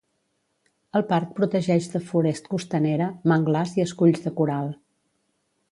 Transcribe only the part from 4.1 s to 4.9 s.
de coral.